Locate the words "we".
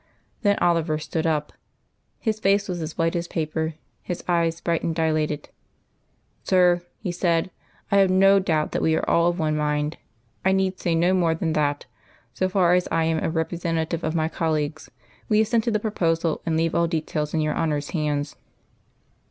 8.81-8.95, 15.29-15.39